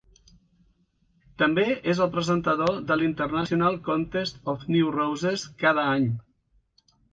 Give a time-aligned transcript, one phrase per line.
[1.41, 6.11] També és el presentador de l'International Contest of New Roses cada any.